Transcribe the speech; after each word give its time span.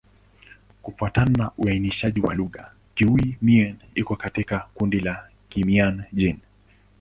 Kufuatana 0.81 1.31
na 1.37 1.51
uainishaji 1.57 2.21
wa 2.21 2.33
lugha, 2.35 2.71
Kiiu-Mien 2.95 3.75
iko 3.95 4.15
katika 4.15 4.59
kundi 4.73 4.99
la 4.99 5.29
Kimian-Jin. 5.49 6.39